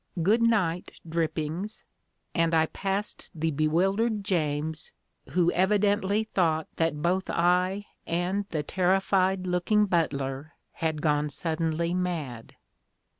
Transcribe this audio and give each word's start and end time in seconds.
Good 0.23 0.41
night, 0.41 0.93
Drippings," 1.07 1.83
and 2.33 2.55
I 2.55 2.65
passed 2.65 3.29
the 3.35 3.51
bewildered 3.51 4.23
James, 4.23 4.93
who 5.29 5.51
evidently 5.51 6.23
thought 6.23 6.67
that 6.77 7.03
both 7.03 7.29
I 7.29 7.85
and 8.07 8.47
the 8.49 8.63
terrified 8.63 9.45
looking 9.45 9.85
butler 9.85 10.53
had 10.71 11.03
gone 11.03 11.29
suddenly 11.29 11.93
mad. 11.93 12.55